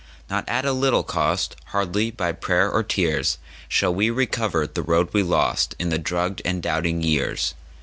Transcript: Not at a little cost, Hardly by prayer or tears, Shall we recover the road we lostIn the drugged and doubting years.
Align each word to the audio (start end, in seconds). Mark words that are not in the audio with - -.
Not 0.31 0.49
at 0.49 0.65
a 0.65 0.71
little 0.73 1.03
cost, 1.03 1.55
Hardly 1.65 2.09
by 2.09 2.31
prayer 2.31 2.71
or 2.71 2.81
tears, 2.81 3.37
Shall 3.67 3.93
we 3.93 4.09
recover 4.09 4.65
the 4.65 4.81
road 4.81 5.09
we 5.13 5.21
lostIn 5.21 5.89
the 5.89 5.99
drugged 5.99 6.41
and 6.43 6.59
doubting 6.63 7.03
years. 7.03 7.53